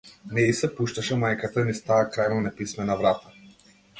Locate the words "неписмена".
2.47-2.99